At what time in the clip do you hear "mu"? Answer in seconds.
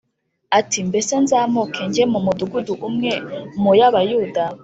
2.11-2.19, 3.61-3.71